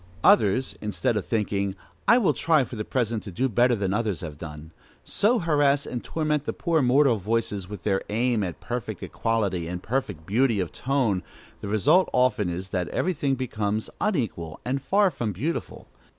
Others, 0.23 0.75
instead 0.81 1.15
of 1.15 1.27
thinking, 1.27 1.75
"I 2.07 2.17
will 2.17 2.33
try 2.33 2.63
for 2.63 2.75
the 2.75 2.83
present 2.83 3.21
to 3.21 3.31
do 3.31 3.47
better 3.47 3.75
than 3.75 3.93
others 3.93 4.21
have 4.21 4.39
done," 4.39 4.71
so 5.03 5.37
harass 5.37 5.85
and 5.85 6.03
torment 6.03 6.45
the 6.45 6.53
poor 6.53 6.81
mortal 6.81 7.17
voices 7.17 7.69
with 7.69 7.83
their 7.83 8.01
aim 8.09 8.41
at 8.43 8.59
perfect 8.59 9.03
equality 9.03 9.67
and 9.67 9.83
perfect 9.83 10.25
beauty 10.25 10.59
of 10.59 10.71
tone, 10.71 11.21
the 11.59 11.67
result 11.67 12.09
often 12.13 12.49
is 12.49 12.69
that 12.69 12.87
every 12.89 13.13
thing 13.13 13.35
becomes 13.35 13.91
unequal 14.01 14.59
and 14.65 14.81
far 14.81 15.11
from 15.11 15.33
beautiful. 15.33 15.87